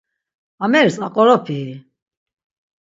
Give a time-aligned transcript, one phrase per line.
[0.65, 1.71] Ameris aqoropii?